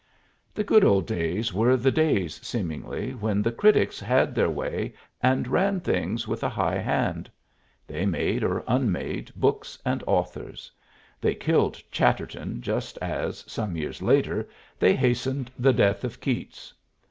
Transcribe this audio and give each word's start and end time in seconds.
The 0.55 0.63
good 0.63 0.83
old 0.83 1.05
days 1.05 1.53
were 1.53 1.77
the 1.77 1.91
days, 1.91 2.39
seemingly, 2.43 3.11
when 3.11 3.43
the 3.43 3.51
critics 3.51 3.99
had 3.99 4.33
their 4.33 4.49
way 4.49 4.95
and 5.21 5.47
ran 5.47 5.79
things 5.79 6.27
with 6.27 6.41
a 6.43 6.49
high 6.49 6.79
hand; 6.79 7.29
they 7.85 8.07
made 8.07 8.43
or 8.43 8.63
unmade 8.67 9.31
books 9.35 9.77
and 9.85 10.03
authors. 10.07 10.71
They 11.21 11.35
killed 11.35 11.79
Chatterton, 11.91 12.63
just 12.63 12.97
as, 12.97 13.43
some 13.45 13.75
years 13.77 14.01
later, 14.01 14.49
they 14.79 14.95
hastened 14.95 15.51
the 15.59 15.71
death 15.71 16.03
of 16.03 16.19
Keats. 16.19 16.73